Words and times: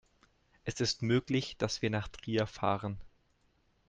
Es 0.63 0.81
ist 0.81 1.03
möglich, 1.03 1.57
dass 1.59 1.83
wir 1.83 1.91
nach 1.91 2.07
Trier 2.07 2.47
fahren 2.47 2.97